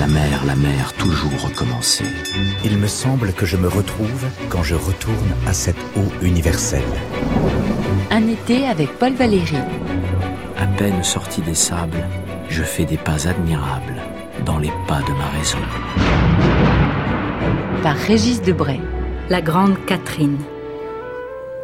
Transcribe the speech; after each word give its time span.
La 0.00 0.06
mer, 0.06 0.46
la 0.46 0.56
mer, 0.56 0.94
toujours 0.94 1.42
recommencer. 1.42 2.06
Il 2.64 2.78
me 2.78 2.86
semble 2.86 3.34
que 3.34 3.44
je 3.44 3.58
me 3.58 3.68
retrouve 3.68 4.24
quand 4.48 4.62
je 4.62 4.74
retourne 4.74 5.34
à 5.46 5.52
cette 5.52 5.76
eau 5.94 6.10
universelle. 6.22 6.80
Un 8.10 8.26
été 8.26 8.66
avec 8.66 8.98
Paul 8.98 9.12
Valéry. 9.12 9.58
À 10.56 10.66
peine 10.78 11.04
sorti 11.04 11.42
des 11.42 11.54
sables, 11.54 12.08
je 12.48 12.62
fais 12.62 12.86
des 12.86 12.96
pas 12.96 13.28
admirables 13.28 14.00
dans 14.46 14.56
les 14.56 14.72
pas 14.88 15.02
de 15.02 15.12
ma 15.12 15.28
raison. 15.38 15.58
Par 17.82 17.96
Régis 17.96 18.40
Debray. 18.40 18.80
La 19.28 19.42
grande 19.42 19.76
Catherine. 19.84 20.38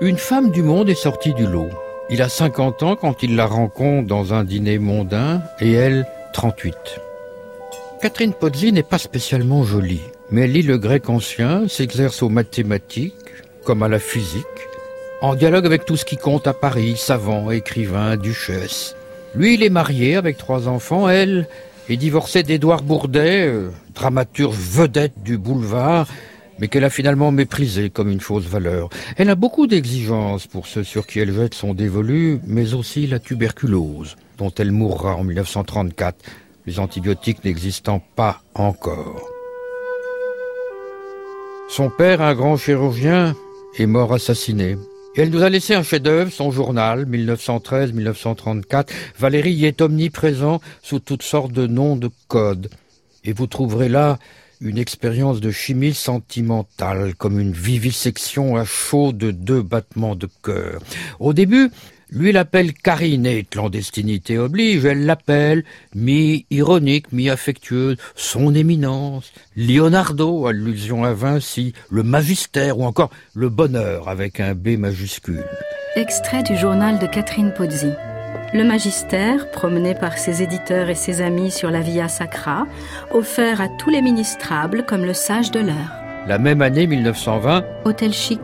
Une 0.03 0.19
femme 0.19 0.51
du 0.51 0.63
monde 0.63 0.91
est 0.91 0.95
sortie 0.95 1.33
du 1.33 1.47
lot. 1.47 1.71
Il 2.11 2.21
a 2.21 2.29
50 2.29 2.83
ans 2.83 2.97
quand 2.97 3.23
il 3.23 3.35
la 3.35 3.47
rencontre 3.47 4.07
dans 4.07 4.35
un 4.35 4.45
dîner 4.45 4.79
mondain 4.79 5.41
et 5.59 5.73
elle, 5.73 6.07
38. 6.35 7.01
Catherine 8.01 8.35
Pozzi 8.35 8.73
n'est 8.73 8.83
pas 8.83 8.99
spécialement 8.99 9.65
jolie, 9.65 10.03
mais 10.31 10.43
elle 10.43 10.53
lit 10.53 10.63
le 10.63 10.77
grec 10.77 11.09
ancien, 11.09 11.67
s'exerce 11.67 12.23
aux 12.23 12.29
mathématiques, 12.29 13.15
comme 13.65 13.83
à 13.83 13.89
la 13.89 13.99
physique, 13.99 14.45
en 15.23 15.35
dialogue 15.35 15.65
avec 15.65 15.87
tout 15.87 15.97
ce 15.97 16.05
qui 16.05 16.19
compte 16.19 16.47
à 16.47 16.53
Paris, 16.53 16.97
savant, 16.99 17.51
écrivain, 17.51 18.19
duchesse. 18.19 18.95
Lui, 19.35 19.55
il 19.55 19.63
est 19.63 19.71
marié 19.71 20.17
avec 20.17 20.37
trois 20.37 20.69
enfants, 20.69 21.09
elle 21.09 21.49
est 21.89 21.97
divorcée 21.97 22.43
d'Édouard 22.43 22.83
Bourdet, 22.83 23.47
euh, 23.47 23.71
dramaturge 23.95 24.57
vedette 24.57 25.23
du 25.23 25.39
boulevard, 25.39 26.07
mais 26.59 26.69
qu'elle 26.69 26.85
a 26.85 26.91
finalement 26.91 27.33
méprisé 27.33 27.89
comme 27.89 28.11
une 28.11 28.21
fausse 28.21 28.45
valeur. 28.45 28.91
Elle 29.17 29.31
a 29.31 29.35
beaucoup 29.35 29.67
d'exigences 29.67 30.47
pour 30.47 30.67
ceux 30.67 30.85
sur 30.85 31.07
qui 31.07 31.19
elle 31.21 31.33
jette 31.33 31.55
son 31.55 31.73
dévolu, 31.73 32.41
mais 32.47 32.75
aussi 32.75 33.07
la 33.07 33.19
tuberculose, 33.19 34.17
dont 34.37 34.53
elle 34.59 34.73
mourra 34.73 35.17
en 35.17 35.25
1934, 35.25 36.17
les 36.67 36.79
antibiotiques 36.79 37.45
n'existant 37.45 38.03
pas 38.17 38.41
encore. 38.55 39.29
Son 41.69 41.91
père, 41.91 42.21
un 42.23 42.35
grand 42.35 42.57
chirurgien, 42.57 43.35
est 43.79 43.87
mort 43.87 44.13
assassiné. 44.13 44.77
Et 45.17 45.23
elle 45.23 45.31
nous 45.31 45.43
a 45.43 45.49
laissé 45.49 45.75
un 45.75 45.83
chef-d'œuvre, 45.83 46.31
son 46.31 46.51
journal, 46.51 47.07
1913-1934. 47.07 48.89
Valérie 49.19 49.53
y 49.53 49.67
est 49.67 49.81
omniprésent 49.81 50.61
sous 50.83 51.01
toutes 51.01 51.23
sortes 51.23 51.53
de 51.53 51.67
noms 51.67 51.97
de 51.97 52.11
codes. 52.29 52.69
Et 53.25 53.33
vous 53.33 53.47
trouverez 53.47 53.89
là 53.89 54.19
une 54.61 54.79
expérience 54.79 55.41
de 55.41 55.51
chimie 55.51 55.95
sentimentale, 55.95 57.15
comme 57.15 57.41
une 57.41 57.53
vivisection 57.53 58.57
à 58.57 58.65
chaud 58.65 59.13
de 59.13 59.31
deux 59.31 59.63
battements 59.63 60.17
de 60.17 60.29
cœur. 60.43 60.81
Au 61.19 61.33
début, 61.33 61.71
lui 62.11 62.33
l'appelle 62.33 62.73
Karine 62.73 63.27
et 63.27 63.45
clandestinité 63.45 64.39
oblige, 64.39 64.85
elle 64.85 65.07
l'appelle, 65.07 65.65
mi-ironique, 65.95 67.13
mi-affectueuse, 67.13 67.97
son 68.15 68.55
éminence, 68.55 69.33
Leonardo, 69.57 70.47
allusion 70.47 71.05
à 71.05 71.13
Vinci, 71.13 71.73
le 71.91 72.03
magistère 72.03 72.79
ou 72.79 72.85
encore 72.85 73.11
le 73.35 73.49
bonheur 73.49 74.09
avec 74.09 74.41
un 74.41 74.55
B 74.55 74.79
majuscule. 74.79 75.45
Extrait 75.97 76.43
du 76.43 76.57
journal 76.57 76.99
de 76.99 77.07
Catherine 77.07 77.53
Pozzi. 77.53 77.91
Le 78.55 78.63
magistère, 78.63 79.51
promené 79.51 79.95
par 79.95 80.19
ses 80.19 80.43
éditeurs 80.43 80.89
et 80.89 80.95
ses 80.95 81.21
amis 81.21 81.51
sur 81.51 81.71
la 81.71 81.81
Via 81.81 82.09
Sacra, 82.09 82.67
offert 83.11 83.61
à 83.61 83.69
tous 83.69 83.91
les 83.91 84.03
ministrables 84.03 84.85
comme 84.87 85.05
le 85.05 85.15
sage 85.15 85.51
de 85.51 85.61
l'heure. 85.61 85.93
La 86.29 86.39
même 86.39 86.63
année 86.63 86.87
1920, 86.87 87.65
Hôtel 87.85 88.13
chic, 88.13 88.41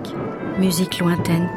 musique 0.58 0.98
lointaine. 0.98 1.48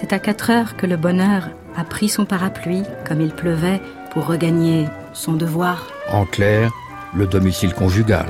C'est 0.00 0.12
à 0.12 0.20
4 0.20 0.50
heures 0.50 0.76
que 0.76 0.86
le 0.86 0.96
bonheur 0.96 1.48
a 1.76 1.82
pris 1.82 2.08
son 2.08 2.24
parapluie, 2.24 2.84
comme 3.04 3.20
il 3.20 3.32
pleuvait, 3.32 3.80
pour 4.12 4.26
regagner 4.26 4.86
son 5.12 5.32
devoir. 5.32 5.88
En 6.08 6.24
clair, 6.24 6.70
le 7.14 7.26
domicile 7.26 7.74
conjugal. 7.74 8.28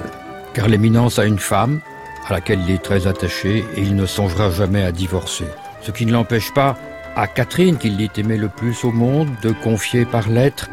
Car 0.55 0.69
l'éminence 0.69 1.19
a 1.19 1.27
une 1.27 1.39
femme, 1.39 1.81
à 2.27 2.33
laquelle 2.33 2.63
il 2.63 2.71
est 2.71 2.83
très 2.83 3.07
attaché, 3.07 3.67
et 3.77 3.83
il 3.83 3.97
ne 3.97 4.07
songera 4.07 4.51
jamais 4.51 4.83
à 4.83 4.93
divorcer. 4.93 5.45
Ce 5.83 5.91
qui 5.91 6.07
ne 6.07 6.13
l'empêche 6.13 6.55
pas 6.55 6.75
à 7.15 7.27
Catherine, 7.27 7.77
qu'il 7.77 7.99
l'ait 7.99 8.09
aimé 8.17 8.39
le 8.39 8.49
plus 8.49 8.83
au 8.85 8.91
monde, 8.91 9.29
de 9.43 9.53
confier 9.53 10.07
par 10.07 10.27
lettre 10.31 10.71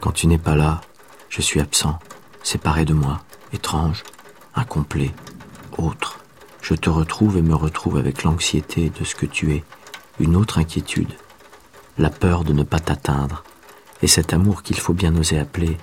Quand 0.00 0.12
tu 0.12 0.28
n'es 0.28 0.38
pas 0.38 0.56
là, 0.56 0.80
je 1.28 1.42
suis 1.42 1.60
absent, 1.60 1.98
séparé 2.42 2.86
de 2.86 2.94
moi, 2.94 3.20
étrange, 3.52 4.02
incomplet, 4.54 5.10
autre. 5.76 6.20
Je 6.62 6.72
te 6.72 6.88
retrouve 6.88 7.36
et 7.36 7.42
me 7.42 7.54
retrouve 7.54 7.98
avec 7.98 8.22
l'anxiété 8.22 8.90
de 8.98 9.04
ce 9.04 9.14
que 9.14 9.26
tu 9.26 9.52
es, 9.52 9.64
une 10.20 10.36
autre 10.36 10.58
inquiétude, 10.58 11.12
la 11.98 12.10
peur 12.10 12.44
de 12.44 12.52
ne 12.52 12.62
pas 12.62 12.80
t'atteindre, 12.80 13.44
et 14.02 14.06
cet 14.06 14.32
amour 14.32 14.62
qu'il 14.62 14.76
faut 14.76 14.94
bien 14.94 15.14
oser 15.16 15.38
appeler 15.38 15.76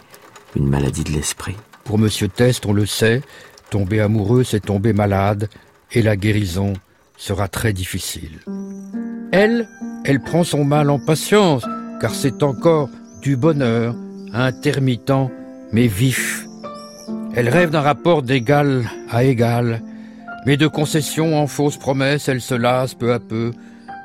une 0.56 0.68
maladie 0.68 1.04
de 1.04 1.12
l'esprit. 1.12 1.56
Pour 1.84 1.98
Monsieur 1.98 2.28
Test, 2.28 2.66
on 2.66 2.74
le 2.74 2.86
sait, 2.86 3.22
tomber 3.70 4.00
amoureux, 4.00 4.44
c'est 4.44 4.60
tomber 4.60 4.94
malade, 4.94 5.50
et 5.92 6.02
la 6.02 6.16
guérison 6.16 6.74
sera 7.18 7.48
très 7.48 7.74
difficile. 7.74 8.40
Elle, 9.32 9.68
elle 10.06 10.22
prend 10.22 10.44
son 10.44 10.64
mal 10.64 10.90
en 10.90 11.00
patience, 11.00 11.66
car 12.00 12.14
c'est 12.14 12.44
encore 12.44 12.90
du 13.22 13.36
bonheur, 13.36 13.96
intermittent, 14.34 15.30
mais 15.72 15.88
vif. 15.88 16.46
Elle 17.36 17.50
rêve 17.50 17.70
d'un 17.70 17.82
rapport 17.82 18.24
d'égal 18.24 18.90
à 19.10 19.24
égal, 19.24 19.82
mais 20.46 20.58
de 20.58 20.68
concessions 20.68 21.40
en 21.40 21.48
fausses 21.48 21.78
promesses, 21.78 22.28
elle 22.28 22.42
se 22.42 22.56
lasse 22.56 22.96
peu 22.96 23.14
à 23.14 23.20
peu, 23.20 23.52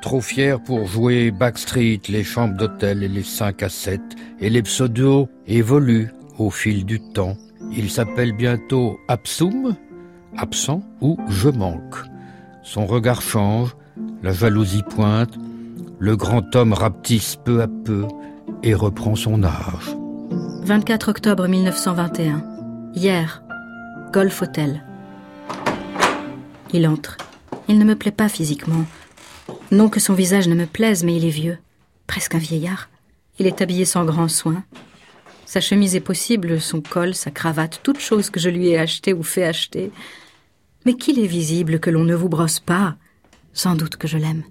trop 0.05 0.21
fière 0.21 0.61
pour 0.61 0.85
jouer 0.85 1.31
Backstreet, 1.31 2.01
les 2.09 2.23
chambres 2.23 2.55
d'hôtel 2.55 3.01
et 3.01 3.07
les 3.07 3.23
5 3.23 3.63
à 3.63 3.69
7, 3.69 3.99
et 4.39 4.51
les 4.51 4.61
pseudos 4.61 5.27
évoluent 5.47 6.11
au 6.37 6.51
fil 6.51 6.85
du 6.85 6.99
temps. 6.99 7.35
Il 7.75 7.89
s'appelle 7.89 8.31
bientôt 8.33 8.99
Absum, 9.07 9.75
absent 10.37 10.83
ou 11.01 11.17
je 11.27 11.49
manque. 11.49 11.95
Son 12.61 12.85
regard 12.85 13.23
change, 13.23 13.75
la 14.21 14.31
jalousie 14.31 14.83
pointe, 14.83 15.33
le 15.97 16.15
grand 16.15 16.55
homme 16.55 16.73
rapetisse 16.73 17.35
peu 17.43 17.63
à 17.63 17.67
peu 17.67 18.05
et 18.61 18.75
reprend 18.75 19.15
son 19.15 19.43
âge. 19.43 19.97
24 20.65 21.09
octobre 21.09 21.47
1921. 21.47 22.43
Hier, 22.93 23.41
Golf 24.13 24.43
Hotel. 24.43 24.83
Il 26.73 26.87
entre. 26.87 27.17
Il 27.67 27.79
ne 27.79 27.85
me 27.85 27.95
plaît 27.95 28.11
pas 28.11 28.29
physiquement. 28.29 28.85
Non 29.71 29.89
que 29.89 29.99
son 29.99 30.13
visage 30.13 30.47
ne 30.47 30.55
me 30.55 30.65
plaise, 30.65 31.03
mais 31.03 31.15
il 31.15 31.25
est 31.25 31.29
vieux, 31.29 31.57
presque 32.07 32.35
un 32.35 32.39
vieillard. 32.39 32.89
Il 33.39 33.47
est 33.47 33.61
habillé 33.61 33.85
sans 33.85 34.05
grand 34.05 34.27
soin. 34.27 34.63
Sa 35.45 35.61
chemise 35.61 35.95
est 35.95 36.01
possible, 36.01 36.61
son 36.61 36.81
col, 36.81 37.13
sa 37.13 37.31
cravate, 37.31 37.79
toutes 37.83 37.99
choses 37.99 38.29
que 38.29 38.39
je 38.39 38.49
lui 38.49 38.69
ai 38.69 38.77
achetées 38.77 39.13
ou 39.13 39.23
fait 39.23 39.43
acheter. 39.43 39.91
Mais 40.85 40.93
qu'il 40.93 41.19
est 41.19 41.27
visible 41.27 41.79
que 41.79 41.89
l'on 41.89 42.03
ne 42.03 42.15
vous 42.15 42.29
brosse 42.29 42.59
pas. 42.59 42.95
Sans 43.53 43.75
doute 43.75 43.95
que 43.95 44.07
je 44.07 44.17
l'aime. 44.17 44.43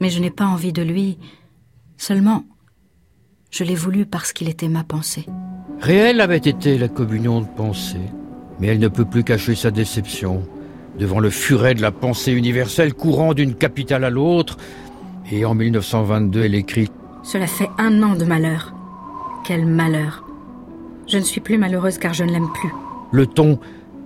Mais 0.00 0.10
je 0.10 0.20
n'ai 0.20 0.30
pas 0.30 0.46
envie 0.46 0.72
de 0.72 0.82
lui. 0.82 1.18
Seulement, 1.96 2.44
je 3.50 3.64
l'ai 3.64 3.76
voulu 3.76 4.04
parce 4.04 4.32
qu'il 4.32 4.48
était 4.48 4.68
ma 4.68 4.84
pensée. 4.84 5.26
Réelle 5.80 6.20
avait 6.20 6.36
été 6.36 6.76
la 6.76 6.88
communion 6.88 7.40
de 7.40 7.46
pensée, 7.46 8.10
mais 8.58 8.68
elle 8.68 8.80
ne 8.80 8.88
peut 8.88 9.04
plus 9.04 9.24
cacher 9.24 9.54
sa 9.54 9.70
déception 9.70 10.46
devant 10.98 11.20
le 11.20 11.30
furet 11.30 11.74
de 11.74 11.82
la 11.82 11.90
pensée 11.90 12.32
universelle 12.32 12.94
courant 12.94 13.34
d'une 13.34 13.54
capitale 13.54 14.04
à 14.04 14.10
l'autre. 14.10 14.56
Et 15.30 15.44
en 15.44 15.54
1922, 15.54 16.44
elle 16.44 16.54
écrit 16.54 16.90
Cela 17.22 17.46
fait 17.46 17.68
un 17.78 18.02
an 18.02 18.14
de 18.14 18.24
malheur. 18.24 18.74
Quel 19.44 19.66
malheur. 19.66 20.24
Je 21.06 21.18
ne 21.18 21.22
suis 21.22 21.40
plus 21.40 21.58
malheureuse 21.58 21.98
car 21.98 22.14
je 22.14 22.24
ne 22.24 22.32
l'aime 22.32 22.50
plus. 22.52 22.72
Le 23.12 23.26
ton 23.26 23.58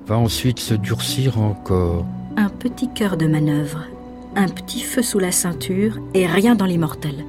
va 0.07 0.19
ensuite 0.19 0.59
se 0.59 0.75
durcir 0.75 1.39
encore. 1.39 2.05
Un 2.37 2.49
petit 2.49 2.89
cœur 2.93 3.17
de 3.17 3.27
manœuvre, 3.27 3.85
un 4.37 4.49
petit 4.49 4.81
feu 4.81 5.03
sous 5.03 5.19
la 5.19 5.33
ceinture 5.33 5.99
et 6.15 6.27
rien 6.27 6.55
dans 6.55 6.67
l'immortel. 6.67 7.25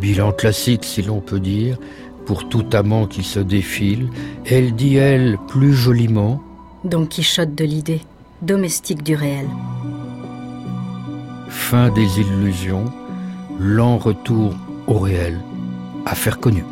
Bilan 0.00 0.32
classique, 0.32 0.84
si 0.84 1.02
l'on 1.02 1.20
peut 1.20 1.40
dire, 1.40 1.78
pour 2.26 2.48
tout 2.48 2.66
amant 2.72 3.06
qui 3.06 3.22
se 3.22 3.40
défile. 3.40 4.08
Elle 4.46 4.74
dit, 4.74 4.96
elle, 4.96 5.38
plus 5.48 5.72
joliment. 5.72 6.42
Don 6.84 7.06
Quichotte 7.06 7.54
de 7.54 7.64
l'idée, 7.64 8.02
domestique 8.42 9.02
du 9.02 9.14
réel. 9.14 9.48
Fin 11.48 11.90
des 11.90 12.20
illusions, 12.20 12.84
lent 13.58 13.98
retour 13.98 14.54
au 14.86 14.98
réel, 14.98 15.40
affaire 16.06 16.38
connue. 16.38 16.64